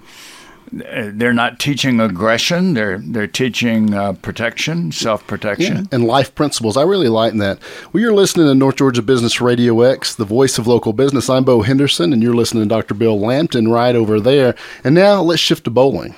[0.73, 2.73] they're not teaching aggression.
[2.73, 6.77] They're they're teaching uh, protection, self protection, yeah, and life principles.
[6.77, 7.59] I really like that.
[7.91, 11.29] Well, you're listening to North Georgia Business Radio X, the voice of local business.
[11.29, 12.95] I'm Bo Henderson, and you're listening to Dr.
[12.95, 14.55] Bill Lampton right over there.
[14.83, 16.15] And now let's shift to bowling.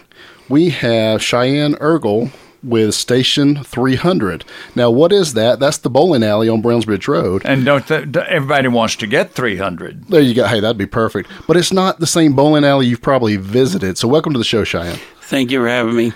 [0.47, 2.31] We have Cheyenne Ergle
[2.65, 4.43] with Station 300.
[4.75, 5.59] Now, what is that?
[5.59, 7.43] That's the bowling alley on Brownsbridge Road.
[7.45, 10.07] And don't th- everybody wants to get 300?
[10.07, 10.47] There you go.
[10.47, 11.29] Hey, that'd be perfect.
[11.47, 13.97] But it's not the same bowling alley you've probably visited.
[13.97, 14.99] So, welcome to the show, Cheyenne.
[15.21, 16.13] Thank you for having me.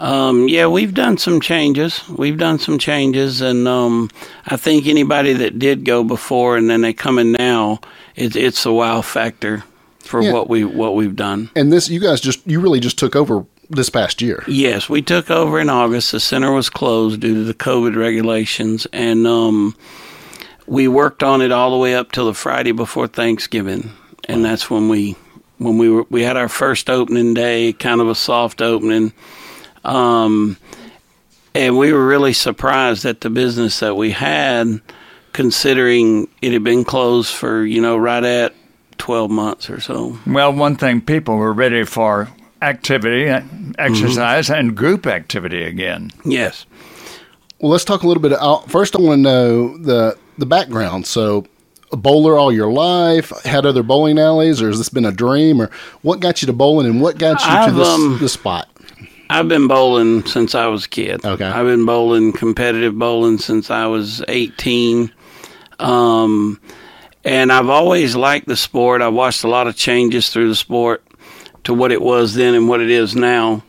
[0.00, 2.06] Um, yeah, we've done some changes.
[2.08, 4.10] We've done some changes, and um,
[4.46, 7.80] I think anybody that did go before and then they come in now,
[8.16, 9.62] it, it's a wow factor
[10.00, 10.32] for yeah.
[10.32, 11.50] what we what we've done.
[11.54, 14.44] And this, you guys just you really just took over this past year.
[14.46, 16.12] Yes, we took over in August.
[16.12, 19.76] The center was closed due to the COVID regulations, and um,
[20.66, 23.90] we worked on it all the way up till the Friday before Thanksgiving,
[24.28, 25.16] and that's when we
[25.58, 29.12] when we were we had our first opening day, kind of a soft opening.
[29.84, 30.56] Um,
[31.54, 34.80] and we were really surprised at the business that we had,
[35.32, 38.54] considering it had been closed for you know right at
[38.98, 40.18] 12 months or so.
[40.26, 42.28] Well, one thing people were ready for
[42.62, 43.26] activity,
[43.78, 44.54] exercise, mm-hmm.
[44.54, 46.12] and group activity again.
[46.24, 46.64] Yes.
[47.60, 48.32] Well, let's talk a little bit.
[48.32, 51.06] About, First, I want to know the the background.
[51.06, 51.46] So,
[51.92, 55.60] a bowler all your life, had other bowling alleys, or has this been a dream,
[55.60, 55.70] or
[56.02, 58.68] what got you to bowling, and what got you I've, to this, um, this spot?
[59.30, 61.24] I've been bowling since I was a kid.
[61.24, 61.44] Okay.
[61.44, 65.12] I've been bowling competitive bowling since I was 18.
[65.78, 66.60] Um,
[67.24, 69.00] and I've always liked the sport.
[69.00, 71.02] I watched a lot of changes through the sport
[71.64, 73.62] to what it was then and what it is now.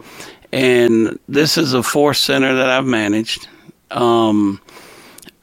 [0.52, 3.48] And this is a fourth center that I've managed.
[3.92, 4.62] Um,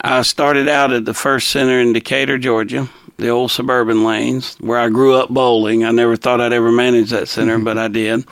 [0.01, 4.79] I started out at the first center in Decatur, Georgia, the old suburban lanes, where
[4.79, 5.83] I grew up bowling.
[5.83, 7.65] I never thought I'd ever manage that center, mm-hmm.
[7.65, 8.25] but I did.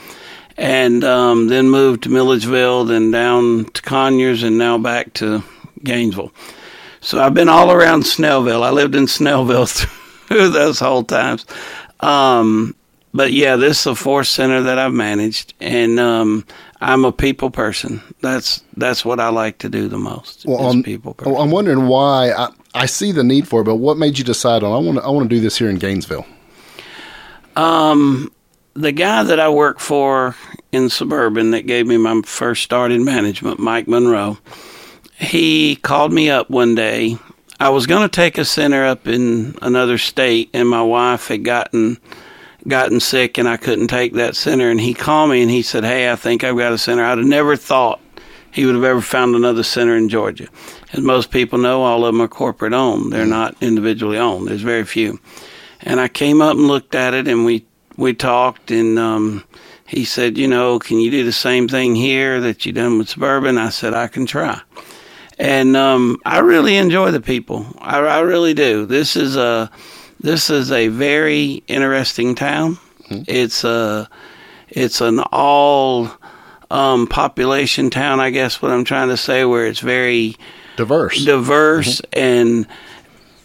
[0.57, 5.43] And um, then moved to Milledgeville, then down to Conyers, and now back to
[5.83, 6.33] Gainesville.
[7.01, 8.63] So I've been all around Snellville.
[8.63, 9.67] I lived in Snellville
[10.27, 11.45] through those whole times.
[11.99, 12.75] Um,
[13.13, 16.45] but yeah, this is the fourth center that I've managed, and um,
[16.79, 18.01] I'm a people person.
[18.21, 20.45] That's that's what I like to do the most.
[20.45, 21.15] Well, on, people.
[21.15, 21.33] Person.
[21.33, 22.31] Well, I'm wondering why.
[22.31, 24.99] I, I see the need for it, but what made you decide on I want
[24.99, 26.25] to I want to do this here in Gainesville?
[27.55, 28.31] Um,
[28.73, 30.35] the guy that I work for
[30.71, 34.37] in suburban that gave me my first start in management, Mike Monroe,
[35.15, 37.17] he called me up one day.
[37.59, 41.43] I was going to take a center up in another state, and my wife had
[41.43, 41.97] gotten
[42.69, 44.69] gotten sick and I couldn't take that center.
[44.69, 47.03] And he called me and he said, Hey, I think I've got a center.
[47.03, 47.99] I'd have never thought
[48.51, 50.47] he would have ever found another center in Georgia.
[50.93, 53.11] As most people know, all of them are corporate owned.
[53.11, 54.47] They're not individually owned.
[54.47, 55.19] There's very few.
[55.81, 57.65] And I came up and looked at it and we,
[57.97, 59.43] we talked and, um,
[59.85, 63.09] he said, you know, can you do the same thing here that you done with
[63.09, 63.57] Suburban?
[63.57, 64.61] I said, I can try.
[65.39, 67.65] And, um, I really enjoy the people.
[67.79, 68.85] I, I really do.
[68.85, 69.71] This is a,
[70.19, 72.77] this is a very interesting town.
[73.09, 73.23] Mm-hmm.
[73.27, 74.09] It's a
[74.67, 76.11] it's an all
[76.69, 78.61] um, population town, I guess.
[78.61, 80.35] What I'm trying to say, where it's very
[80.75, 82.19] diverse, diverse, mm-hmm.
[82.19, 82.67] and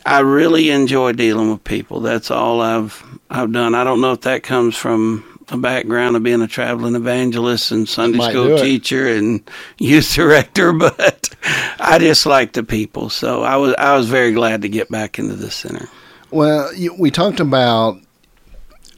[0.04, 2.00] I really enjoy dealing with people.
[2.00, 3.74] That's all I've I've done.
[3.74, 7.88] I don't know if that comes from a background of being a traveling evangelist and
[7.88, 11.30] Sunday school teacher and youth director, but
[11.78, 13.10] I just like the people.
[13.10, 15.88] So I was I was very glad to get back into the center.
[16.34, 18.00] Well, you, we talked about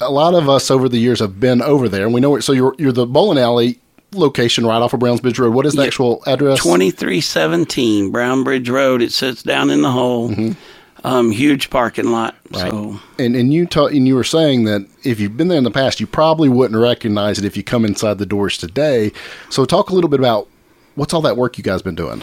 [0.01, 2.43] a lot of us over the years have been over there, and we know it.
[2.43, 3.79] So you're you're the bowling alley
[4.15, 5.53] location right off of Brownsbridge Road.
[5.53, 6.61] What is the yeah, actual address?
[6.61, 9.03] Twenty three seventeen Brownbridge Road.
[9.03, 10.31] It sits down in the hole.
[10.31, 10.53] Mm-hmm.
[11.05, 12.37] Um, huge parking lot.
[12.53, 12.71] Right.
[12.71, 13.01] So.
[13.19, 15.71] And and you ta- and you were saying that if you've been there in the
[15.71, 19.13] past, you probably wouldn't recognize it if you come inside the doors today.
[19.51, 20.49] So talk a little bit about
[20.95, 22.23] what's all that work you guys been doing.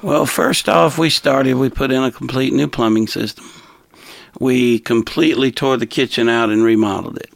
[0.00, 1.56] Well, first off, we started.
[1.56, 3.50] We put in a complete new plumbing system
[4.40, 7.30] we completely tore the kitchen out and remodeled it.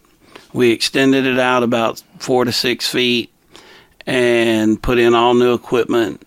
[0.52, 3.32] We extended it out about four to six feet
[4.06, 6.26] and put in all new equipment.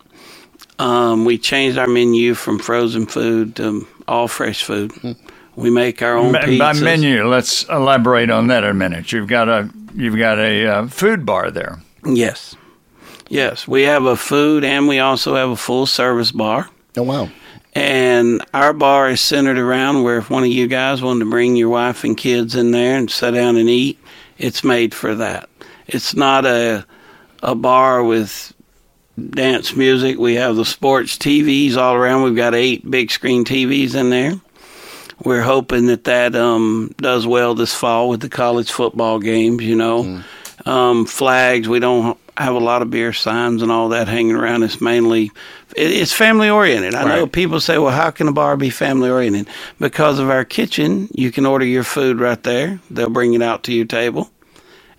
[0.79, 4.91] Um, we changed our menu from frozen food to all fresh food.
[5.55, 6.59] We make our own pizzas.
[6.59, 9.11] By menu, let's elaborate on that a minute.
[9.11, 11.79] You've got a you've got a uh, food bar there.
[12.05, 12.55] Yes,
[13.31, 16.69] Yes, we have a food and we also have a full service bar.
[16.97, 17.29] Oh wow.
[17.73, 21.55] And our bar is centered around where if one of you guys wanted to bring
[21.55, 23.97] your wife and kids in there and sit down and eat,
[24.37, 25.49] it's made for that.
[25.87, 26.85] It's not a
[27.43, 28.53] a bar with
[29.29, 30.17] dance music.
[30.17, 32.23] We have the sports TVs all around.
[32.23, 34.33] We've got eight big screen TVs in there.
[35.23, 39.63] We're hoping that that um, does well this fall with the college football games.
[39.63, 40.67] You know, mm.
[40.67, 41.67] um, flags.
[41.67, 44.63] We don't have a lot of beer signs and all that hanging around.
[44.63, 45.31] It's mainly
[45.75, 46.95] it's family oriented.
[46.95, 47.15] I right.
[47.15, 49.47] know people say, "Well, how can a bar be family oriented?"
[49.79, 52.79] Because of our kitchen, you can order your food right there.
[52.89, 54.29] They'll bring it out to your table,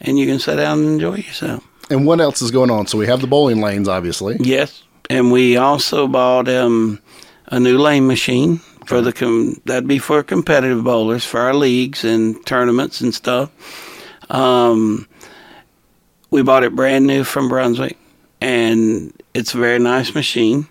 [0.00, 1.66] and you can sit down and enjoy yourself.
[1.90, 2.86] And what else is going on?
[2.86, 4.36] So we have the bowling lanes, obviously.
[4.40, 7.00] Yes, and we also bought um,
[7.46, 12.04] a new lane machine for the com- that'd be for competitive bowlers for our leagues
[12.04, 13.50] and tournaments and stuff.
[14.30, 15.06] Um,
[16.32, 17.98] we bought it brand new from Brunswick,
[18.40, 20.66] and it's a very nice machine.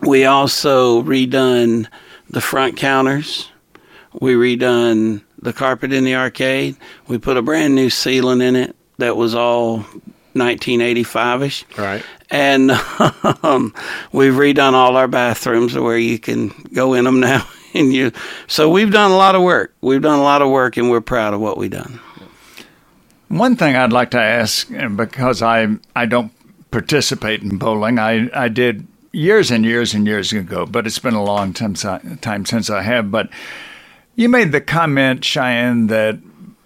[0.00, 1.86] We also redone
[2.30, 3.50] the front counters.
[4.18, 6.76] We redone the carpet in the arcade.
[7.06, 9.84] We put a brand new ceiling in it that was all
[10.34, 11.76] 1985ish.
[11.76, 12.02] Right.
[12.30, 12.70] And
[13.42, 13.74] um,
[14.10, 17.46] we've redone all our bathrooms where you can go in them now.
[17.74, 18.10] And you,
[18.46, 19.74] so we've done a lot of work.
[19.82, 22.00] We've done a lot of work, and we're proud of what we've done.
[23.28, 26.32] One thing I'd like to ask, because I I don't
[26.70, 31.14] participate in bowling, I, I did years and years and years ago, but it's been
[31.14, 33.10] a long time, time since I have.
[33.10, 33.30] But
[34.14, 36.18] you made the comment, Cheyenne, that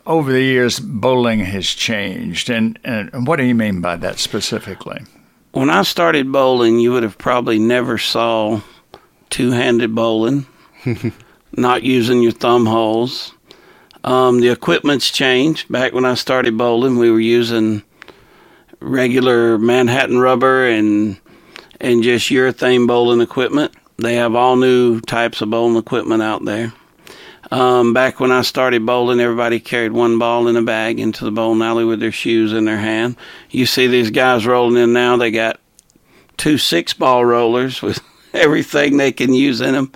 [0.07, 5.01] over the years bowling has changed, and, and what do you mean by that specifically?
[5.53, 8.61] When I started bowling, you would have probably never saw
[9.31, 10.47] two-handed bowling,
[11.53, 13.33] not using your thumb holes
[14.05, 15.71] um, the equipment's changed.
[15.71, 17.83] Back when I started bowling, we were using
[18.81, 21.19] regular Manhattan rubber and
[21.81, 23.73] and just urethane bowling equipment.
[23.97, 26.73] They have all new types of bowling equipment out there.
[27.51, 31.33] Um, back when I started bowling, everybody carried one ball in a bag into the
[31.33, 33.17] bowling alley with their shoes in their hand.
[33.51, 35.59] You see these guys rolling in now, they got
[36.37, 38.01] two six ball rollers with
[38.33, 39.93] everything they can use in them.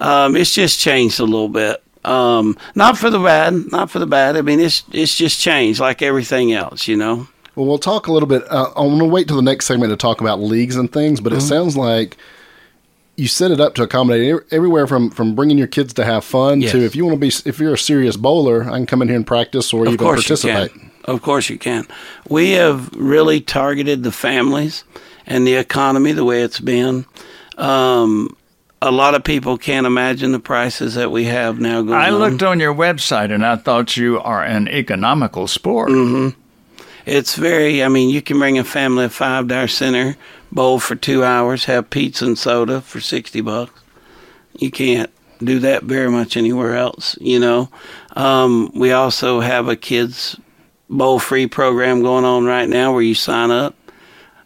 [0.00, 1.82] Um, it's just changed a little bit.
[2.04, 4.36] Um, not for the bad, not for the bad.
[4.36, 7.28] I mean, it's it's just changed like everything else, you know.
[7.54, 8.44] Well, we'll talk a little bit.
[8.50, 11.20] Uh, I'm going to wait till the next segment to talk about leagues and things,
[11.20, 11.38] but mm-hmm.
[11.38, 12.16] it sounds like
[13.16, 16.60] you set it up to accommodate everywhere from from bringing your kids to have fun
[16.60, 16.70] yes.
[16.70, 19.08] to if you want to be if you're a serious bowler, I can come in
[19.08, 20.72] here and practice or of you can participate.
[20.72, 20.90] You can.
[21.04, 21.86] Of course you can.
[22.28, 24.84] We have really targeted the families
[25.26, 27.06] and the economy the way it's been.
[27.56, 28.36] Um,
[28.80, 32.42] a lot of people can't imagine the prices that we have now going I looked
[32.42, 32.60] on.
[32.60, 35.90] your website and I thought you are an economical sport.
[35.90, 36.38] Mm-hmm.
[37.04, 40.16] It's very, I mean, you can bring a family of five to our center,
[40.52, 43.80] bowl for two hours, have pizza and soda for 60 bucks.
[44.58, 45.10] You can't
[45.42, 47.70] do that very much anywhere else, you know.
[48.14, 50.38] Um, we also have a kids
[50.90, 53.74] bowl free program going on right now where you sign up.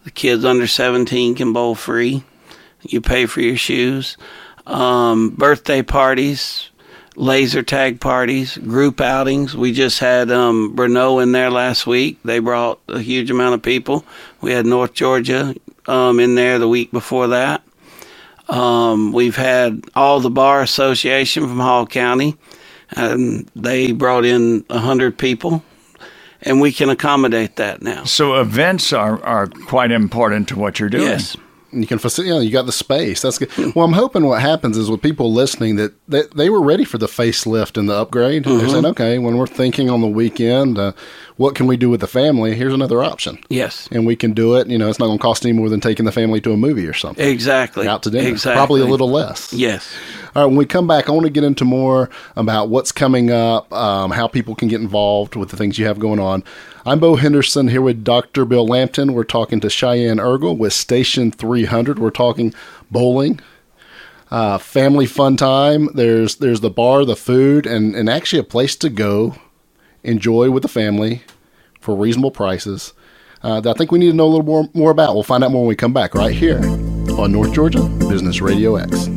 [0.05, 2.25] The kids under 17 can bowl free
[2.83, 4.17] you pay for your shoes.
[4.67, 6.71] Um, birthday parties,
[7.17, 9.57] laser tag parties, group outings.
[9.57, 12.19] We just had um, Brenau in there last week.
[12.25, 14.05] They brought a huge amount of people.
[14.41, 15.55] We had North Georgia
[15.87, 17.63] um, in there the week before that.
[18.49, 22.37] Um, we've had all the bar association from Hall County,
[22.91, 25.63] and they brought in a hundred people,
[26.43, 28.05] and we can accommodate that now.
[28.05, 31.05] So events are, are quite important to what you're doing.
[31.05, 31.37] Yes
[31.73, 32.29] you can facilitate.
[32.29, 33.23] You, know, you got the space.
[33.23, 33.51] That's good.
[33.75, 36.99] Well, I'm hoping what happens is with people listening that they, they were ready for
[36.99, 38.45] the facelift and the upgrade.
[38.45, 38.59] Mm-hmm.
[38.59, 40.93] They're saying, okay, when we're thinking on the weekend, uh,
[41.37, 42.55] what can we do with the family?
[42.55, 43.39] Here's another option.
[43.49, 44.69] Yes, and we can do it.
[44.69, 46.57] You know, it's not going to cost any more than taking the family to a
[46.57, 47.27] movie or something.
[47.27, 47.89] Exactly.
[47.89, 48.29] Out to dinner.
[48.29, 48.57] Exactly.
[48.57, 49.53] Probably a little less.
[49.53, 49.93] Yes.
[50.35, 53.31] All right, when we come back, I want to get into more about what's coming
[53.31, 56.43] up, um, how people can get involved with the things you have going on.
[56.85, 58.45] I'm Bo Henderson here with Dr.
[58.45, 59.13] Bill Lampton.
[59.13, 62.01] We're talking to Cheyenne Ergle with Station 300.
[62.01, 62.53] We're talking
[62.91, 63.39] bowling,
[64.33, 65.91] uh, family fun time.
[65.95, 69.37] There's there's the bar, the food, and, and actually a place to go
[70.03, 71.23] enjoy with the family
[71.81, 72.95] for reasonable prices.
[73.45, 75.15] Uh, that I think we need to know a little more, more about.
[75.15, 76.59] We'll find out more when we come back right here
[77.17, 79.09] on North Georgia Business Radio X.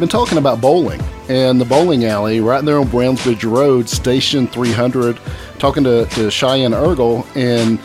[0.00, 4.46] we've been talking about bowling and the bowling alley right there on Brownsbridge Road, Station
[4.46, 5.20] 300.
[5.58, 7.78] Talking to, to Cheyenne Ergle, and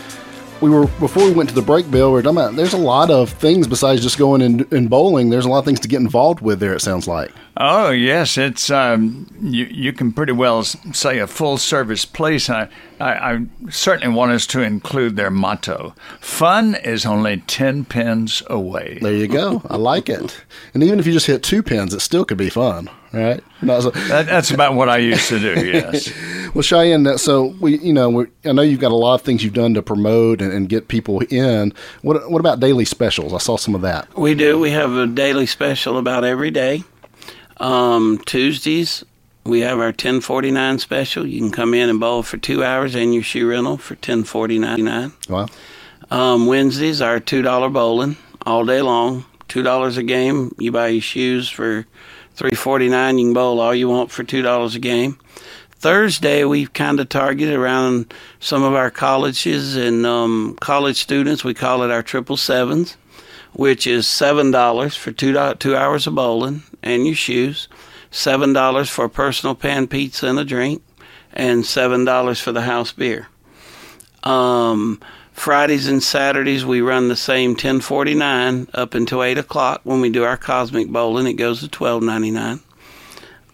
[0.66, 2.12] we were before we went to the break, Bill.
[2.12, 5.30] We are talking about there's a lot of things besides just going in, in bowling.
[5.30, 6.74] There's a lot of things to get involved with there.
[6.74, 7.32] It sounds like.
[7.58, 9.66] Oh yes, it's um, you.
[9.66, 12.50] You can pretty well say a full service place.
[12.50, 12.68] I,
[13.00, 18.98] I, I certainly want us to include their motto: "Fun is only ten pins away."
[19.02, 19.62] There you go.
[19.70, 20.44] I like it.
[20.74, 23.44] And even if you just hit two pins, it still could be fun, right?
[23.62, 25.66] So, that, that's about what I used to do.
[25.66, 26.12] Yes.
[26.56, 29.44] well, Cheyenne, so we, you know, we, I know you've got a lot of things
[29.44, 31.74] you've done to promote and, and get people in.
[32.02, 33.34] What, what about daily specials?
[33.34, 34.18] I saw some of that.
[34.18, 34.58] We do.
[34.58, 36.84] We have a daily special about every day.
[37.58, 39.04] Um, Tuesdays,
[39.44, 41.28] we have our 1049 special.
[41.28, 45.12] You can come in and bowl for two hours and your shoe rental for 1049
[45.30, 45.48] Wow.
[46.10, 48.16] Um, Wednesdays, our $2 bowling
[48.46, 49.26] all day long.
[49.50, 50.56] $2 a game.
[50.58, 51.86] You buy your shoes for
[52.34, 53.18] three forty nine.
[53.18, 55.18] You can bowl all you want for $2 a game.
[55.86, 61.44] Thursday, we've kind of targeted around some of our colleges and um, college students.
[61.44, 62.98] We call it our triple sevens,
[63.54, 67.68] which is seven dollars for two two hours of bowling and your shoes,
[68.10, 70.82] seven dollars for a personal pan pizza and a drink,
[71.32, 73.28] and seven dollars for the house beer.
[74.24, 75.00] Um,
[75.34, 80.02] Fridays and Saturdays we run the same ten forty nine up until eight o'clock when
[80.02, 81.28] we do our cosmic bowling.
[81.28, 82.62] It goes to twelve ninety nine.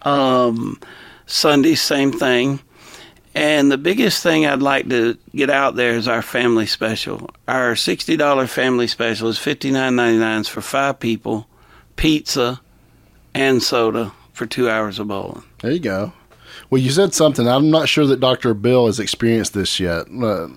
[0.04, 0.80] Um,
[1.32, 2.60] Sunday same thing.
[3.34, 7.30] And the biggest thing I'd like to get out there is our family special.
[7.48, 11.48] Our sixty dollar family special is fifty nine ninety nine for five people,
[11.96, 12.60] pizza,
[13.34, 15.44] and soda for two hours of bowling.
[15.60, 16.12] There you go.
[16.70, 17.48] Well, you said something.
[17.48, 18.54] I'm not sure that Dr.
[18.54, 20.08] Bill has experienced this yet.
[20.10, 20.50] Uh,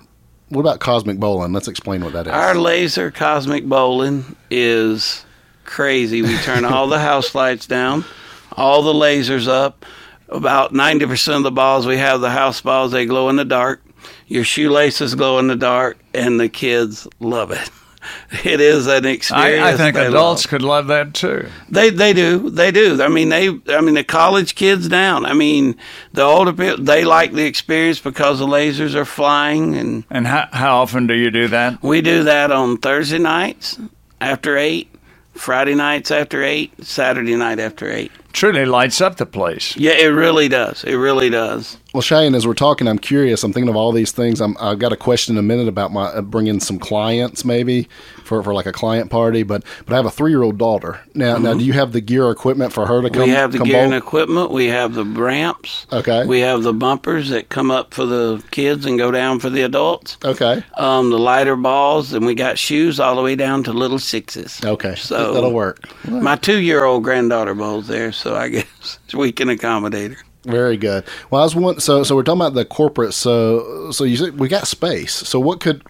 [0.49, 1.53] what about cosmic bowling?
[1.53, 2.33] Let's explain what that is.
[2.33, 5.25] Our laser cosmic bowling is
[5.63, 6.21] crazy.
[6.21, 8.03] We turn all the house lights down,
[8.51, 9.85] all the lasers up.
[10.29, 13.83] About 90% of the balls we have, the house balls, they glow in the dark.
[14.27, 17.69] Your shoelaces glow in the dark, and the kids love it.
[18.43, 19.63] it is an experience.
[19.63, 20.49] I, I think adults love.
[20.49, 21.47] could love that too.
[21.69, 23.01] They they do they do.
[23.01, 25.25] I mean they I mean the college kids down.
[25.25, 25.75] I mean
[26.13, 30.03] the older people they like the experience because the lasers are flying and.
[30.09, 31.81] And how how often do you do that?
[31.81, 33.79] We do that on Thursday nights
[34.21, 34.93] after eight,
[35.33, 38.11] Friday nights after eight, Saturday night after eight.
[38.35, 39.77] Truly lights up the place.
[39.77, 40.83] Yeah, it really does.
[40.83, 41.77] It really does.
[41.93, 43.41] Well, Cheyenne, as we're talking, I'm curious.
[43.45, 44.41] I'm thinking of all these things.
[44.41, 47.87] i have got a question in a minute about my uh, bringing some clients, maybe
[48.25, 49.43] for, for like a client party.
[49.43, 51.35] But but I have a three year old daughter now.
[51.35, 51.43] Mm-hmm.
[51.43, 53.23] Now, do you have the gear equipment for her to come?
[53.23, 54.51] We have the gear and equipment.
[54.51, 55.87] We have the ramps.
[55.91, 56.25] Okay.
[56.25, 59.61] We have the bumpers that come up for the kids and go down for the
[59.61, 60.17] adults.
[60.23, 60.63] Okay.
[60.75, 64.63] Um, the lighter balls, and we got shoes all the way down to little sixes.
[64.63, 64.95] Okay.
[64.95, 65.87] So that'll work.
[66.07, 70.23] My two year old granddaughter bowls there, so I guess we can accommodate her.
[70.45, 71.03] Very good.
[71.29, 71.79] Well, I was one.
[71.79, 73.13] So, so we're talking about the corporate.
[73.13, 75.13] So, so you said we got space.
[75.13, 75.81] So, what could,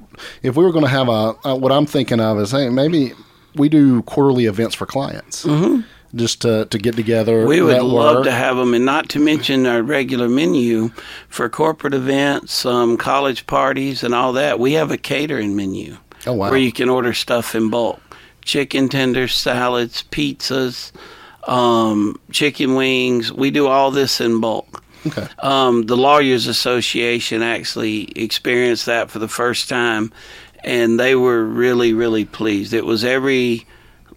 [0.44, 3.14] if we were going to have a, a, what I'm thinking of is, hey, maybe
[3.56, 5.46] we do quarterly events for clients.
[5.46, 5.82] Mm-hmm.
[6.14, 7.46] Just to, to get together.
[7.46, 10.92] We would love to have them, and not to mention our regular menu
[11.28, 14.58] for corporate events, um, college parties, and all that.
[14.58, 16.52] We have a catering menu oh, wow.
[16.52, 18.00] where you can order stuff in bulk
[18.46, 20.94] chicken tenders, salads, pizzas,
[21.50, 23.34] um, chicken wings.
[23.34, 24.85] We do all this in bulk.
[25.08, 25.28] Okay.
[25.40, 30.12] Um, the Lawyers Association actually experienced that for the first time,
[30.64, 32.74] and they were really, really pleased.
[32.74, 33.66] It was every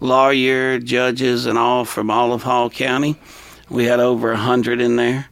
[0.01, 3.16] lawyer, judges, and all from Olive Hall County.
[3.68, 5.29] We had over a hundred in there,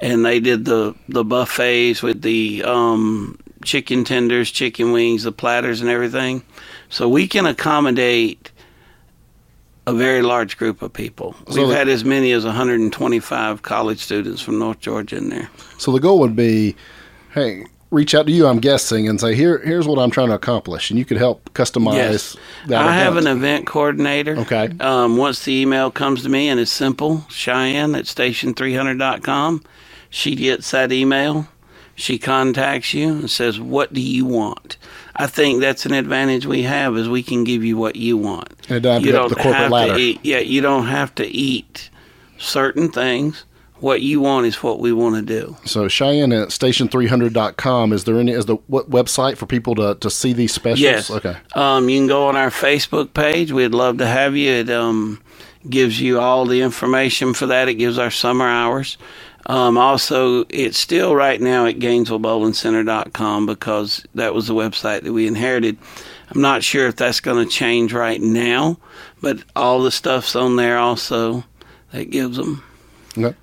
[0.00, 5.80] and they did the the buffets with the um, chicken tenders, chicken wings, the platters,
[5.80, 6.42] and everything.
[6.90, 8.50] So we can accommodate
[9.88, 11.34] a very large group of people.
[11.48, 15.50] So We've the, had as many as 125 college students from North Georgia in there.
[15.78, 16.76] So the goal would be,
[17.32, 20.34] hey, reach out to you, I'm guessing, and say, here, here's what I'm trying to
[20.34, 21.94] accomplish, and you could help customize.
[21.94, 22.36] Yes.
[22.66, 23.02] That I event.
[23.02, 24.36] have an event coordinator.
[24.40, 24.70] Okay.
[24.80, 29.64] Um, once the email comes to me, and it's simple, Cheyenne at station300.com,
[30.10, 31.48] she gets that email.
[31.94, 34.76] She contacts you and says, "What do you want?"
[35.18, 38.52] I think that's an advantage we have is we can give you what you want.
[38.68, 39.94] And don't you don't have ladder.
[39.94, 40.20] to eat.
[40.22, 41.90] Yeah, you don't have to eat
[42.38, 43.44] certain things.
[43.80, 45.56] What you want is what we want to do.
[45.64, 47.92] So Cheyenne at station300.com.
[47.92, 50.80] Is there any is the what website for people to, to see these specials?
[50.80, 51.10] Yes.
[51.10, 51.36] Okay.
[51.54, 53.52] Um, you can go on our Facebook page.
[53.52, 54.50] We'd love to have you.
[54.50, 55.22] It um,
[55.68, 57.68] gives you all the information for that.
[57.68, 58.98] It gives our summer hours.
[59.46, 65.26] Um, also, it's still right now at GainesvilleBowlingCenter.com because that was the website that we
[65.26, 65.78] inherited.
[66.30, 68.78] I'm not sure if that's going to change right now,
[69.22, 71.44] but all the stuff's on there also.
[71.92, 72.62] that gives them.
[73.16, 73.36] Okay.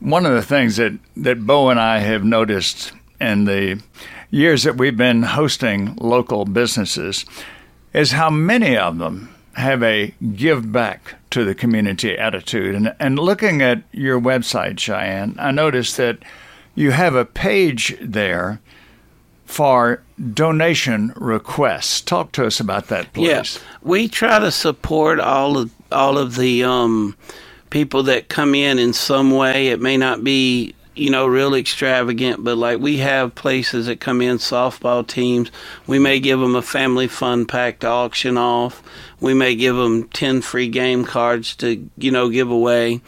[0.00, 3.82] One of the things that, that Bo and I have noticed in the
[4.30, 7.26] years that we've been hosting local businesses
[7.92, 12.74] is how many of them have a give back to the community attitude.
[12.74, 16.18] And, and looking at your website, Cheyenne, I noticed that
[16.74, 18.60] you have a page there
[19.44, 20.02] for
[20.32, 22.00] donation requests.
[22.00, 23.26] Talk to us about that, please.
[23.26, 27.16] Yes, we try to support all of all of the um,
[27.70, 29.68] people that come in in some way.
[29.68, 34.20] It may not be you know real extravagant, but like we have places that come
[34.20, 35.50] in softball teams.
[35.86, 38.82] We may give them a family fun pack to auction off.
[39.20, 43.00] We may give them ten free game cards to you know give away.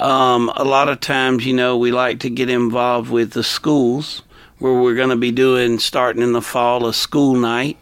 [0.00, 4.22] Um, a lot of times, you know, we like to get involved with the schools
[4.58, 7.76] where we're going to be doing starting in the fall a school night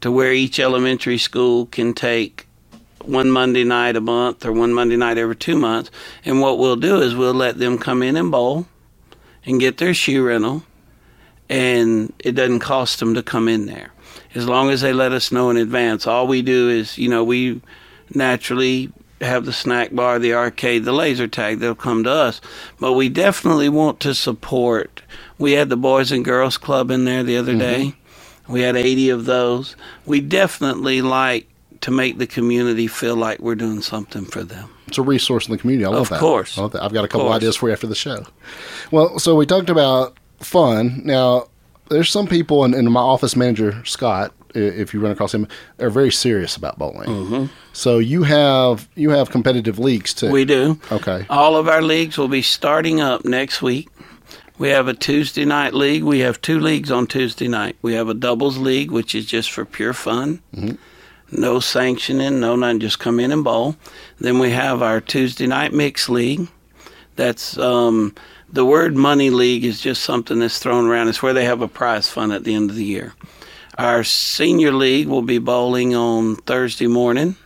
[0.00, 2.46] to where each elementary school can take
[3.04, 5.90] one Monday night a month or one Monday night every two months.
[6.24, 8.66] And what we'll do is we'll let them come in and bowl
[9.48, 10.62] and get their shoe rental,
[11.48, 13.90] and it doesn't cost them to come in there.
[14.34, 17.24] As long as they let us know in advance, all we do is, you know,
[17.24, 17.62] we
[18.14, 18.92] naturally
[19.22, 22.42] have the snack bar, the arcade, the laser tag, they'll come to us.
[22.78, 25.02] But we definitely want to support.
[25.38, 27.58] We had the Boys and Girls Club in there the other mm-hmm.
[27.58, 27.94] day.
[28.48, 29.76] We had 80 of those.
[30.04, 31.48] We definitely like
[31.80, 34.70] to make the community feel like we're doing something for them.
[34.86, 35.84] It's a resource in the community.
[35.84, 36.14] I love Of that.
[36.16, 36.58] Of course.
[36.58, 36.82] I love that.
[36.82, 38.26] I've got a couple ideas for you after the show.
[38.90, 41.02] Well, so we talked about fun.
[41.04, 41.48] Now,
[41.88, 45.46] there's some people, and, and my office manager, Scott, if you run across him,
[45.78, 47.08] are very serious about bowling.
[47.08, 47.44] Mm-hmm.
[47.72, 50.30] So you have you have competitive leagues too.
[50.30, 50.80] We do.
[50.90, 51.26] Okay.
[51.28, 53.88] All of our leagues will be starting up next week.
[54.58, 56.02] We have a Tuesday night league.
[56.02, 57.76] We have two leagues on Tuesday night.
[57.82, 60.40] We have a doubles league, which is just for pure fun.
[61.30, 63.76] No sanctioning, no none, just come in and bowl.
[64.18, 66.48] Then we have our Tuesday night mixed league.
[67.16, 68.14] That's um,
[68.50, 71.08] the word money league is just something that's thrown around.
[71.08, 73.14] It's where they have a prize fund at the end of the year.
[73.76, 77.36] Our senior league will be bowling on Thursday morning.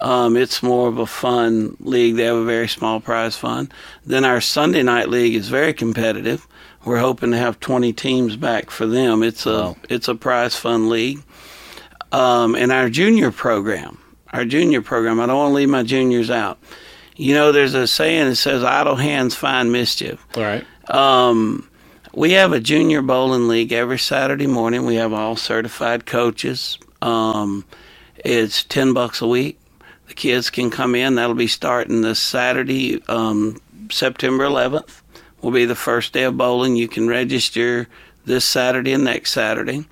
[0.00, 2.16] Um, it's more of a fun league.
[2.16, 3.72] They have a very small prize fund.
[4.04, 6.46] Then our Sunday night league is very competitive.
[6.84, 9.22] We're hoping to have 20 teams back for them.
[9.22, 11.22] It's a it's a prize fund league.
[12.12, 13.98] Um, and our junior program,
[14.32, 15.20] our junior program.
[15.20, 16.58] I don't want to leave my juniors out.
[17.16, 20.64] You know, there's a saying that says "idle hands find mischief." All right.
[20.90, 21.68] Um,
[22.14, 24.86] we have a junior bowling league every Saturday morning.
[24.86, 26.78] We have all certified coaches.
[27.02, 27.64] Um,
[28.16, 29.60] it's ten bucks a week.
[30.08, 31.16] The kids can come in.
[31.16, 35.02] That'll be starting this Saturday, um, September 11th.
[35.42, 36.76] Will be the first day of bowling.
[36.76, 37.86] You can register
[38.24, 39.86] this Saturday and next Saturday.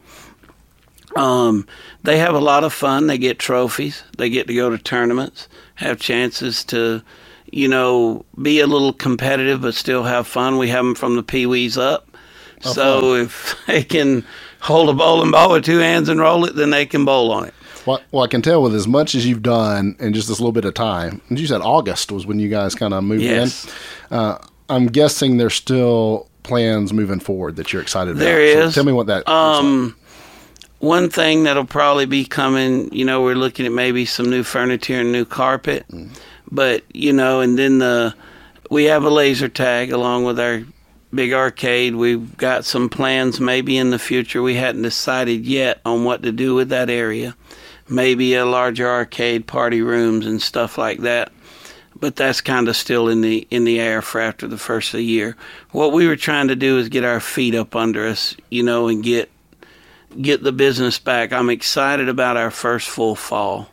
[1.16, 1.66] Um,
[2.02, 3.06] they have a lot of fun.
[3.06, 4.02] They get trophies.
[4.18, 7.02] They get to go to tournaments, have chances to,
[7.50, 10.58] you know, be a little competitive but still have fun.
[10.58, 12.08] We have them from the pee wees up.
[12.60, 14.24] so if they can
[14.60, 17.46] hold a bowling ball with two hands and roll it, then they can bowl on
[17.46, 17.54] it.
[17.86, 20.50] Well, well, I can tell with as much as you've done in just this little
[20.52, 21.20] bit of time.
[21.28, 23.64] And you said August was when you guys kind of moved Yes.
[24.10, 24.16] in.
[24.16, 24.38] Uh,
[24.68, 28.24] I'm guessing there's still plans moving forward that you're excited about.
[28.24, 29.28] There So tell me what that.
[29.28, 29.94] Um,
[30.78, 35.00] one thing that'll probably be coming, you know, we're looking at maybe some new furniture
[35.00, 36.12] and new carpet, mm-hmm.
[36.50, 38.14] but you know, and then the
[38.70, 40.62] we have a laser tag along with our
[41.14, 41.94] big arcade.
[41.94, 44.42] We've got some plans maybe in the future.
[44.42, 47.36] We hadn't decided yet on what to do with that area.
[47.88, 51.32] Maybe a larger arcade, party rooms, and stuff like that.
[51.98, 54.98] But that's kind of still in the in the air for after the first of
[54.98, 55.36] the year.
[55.70, 58.88] What we were trying to do is get our feet up under us, you know,
[58.88, 59.30] and get
[60.22, 61.32] get the business back.
[61.32, 63.68] I'm excited about our first full fall.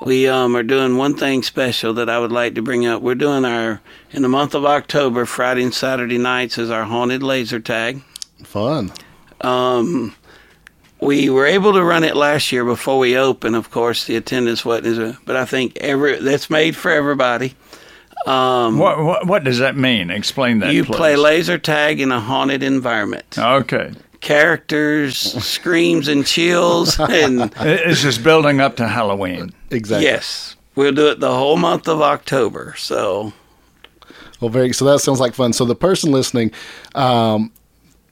[0.00, 3.02] We um, are doing one thing special that I would like to bring up.
[3.02, 3.80] We're doing our
[4.12, 8.02] in the month of October, Friday and Saturday nights is our haunted laser tag.
[8.44, 8.92] Fun.
[9.40, 10.14] Um,
[11.00, 13.56] we were able to run it last year before we opened.
[13.56, 17.54] Of course, the attendance wasn't, but I think every that's made for everybody.
[18.26, 20.10] Um, What, what, what does that mean?
[20.10, 20.72] Explain that.
[20.72, 20.96] you please.
[20.96, 23.36] play laser tag in a haunted environment.
[23.38, 23.92] Okay.
[24.20, 29.52] Characters, screams and chills, and It- It's just building up to Halloween.
[29.70, 30.06] Exactly.
[30.06, 32.74] yes, we'll do it the whole month of October.
[32.76, 33.32] So
[34.40, 34.72] Well, very.
[34.72, 35.52] So that sounds like fun.
[35.52, 36.50] So the person listening,
[36.94, 37.52] um,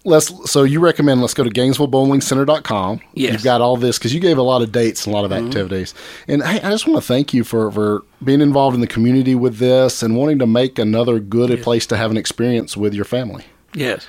[0.05, 0.51] let's.
[0.51, 3.01] So you recommend let's go to GainesvilleBowlingCenter.com.
[3.15, 3.33] Yes.
[3.33, 5.33] You've got all this because you gave a lot of dates and a lot of
[5.33, 5.95] activities.
[6.29, 9.35] And hey, I just want to thank you for for being involved in the community
[9.35, 13.05] with this and wanting to make another good place to have an experience with your
[13.05, 13.45] family.
[13.75, 14.07] yes,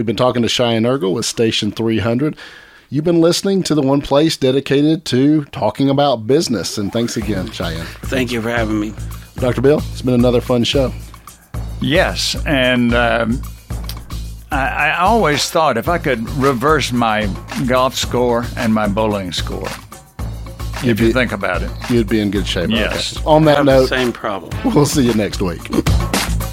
[0.00, 2.34] We've been talking to Cheyenne Ergle with Station 300.
[2.88, 6.78] You've been listening to the one place dedicated to talking about business.
[6.78, 7.84] And thanks again, Cheyenne.
[8.04, 8.94] Thank you for having me.
[9.34, 9.60] Dr.
[9.60, 10.90] Bill, it's been another fun show.
[11.82, 13.42] Yes, and um,
[14.50, 17.28] I, I always thought if I could reverse my
[17.66, 19.68] golf score and my bowling score,
[20.82, 21.70] if you be- think about it.
[21.90, 22.70] You'd be in good shape.
[22.70, 23.18] Yes.
[23.18, 23.26] Okay.
[23.26, 24.50] On I that have the note, same problem.
[24.74, 25.60] we'll see you next week.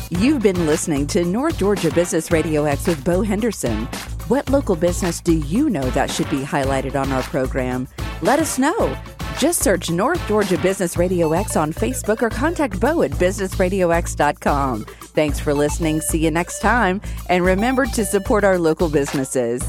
[0.10, 3.86] You've been listening to North Georgia Business Radio X with Bo Henderson.
[4.30, 7.90] What local business do you know that should be highlighted on our program?
[8.22, 8.98] Let us know.
[9.38, 14.86] Just search North Georgia Business Radio X on Facebook or contact Bo at businessradiox.com.
[14.86, 16.00] Thanks for listening.
[16.00, 17.02] See you next time.
[17.30, 19.62] And remember to support our local businesses.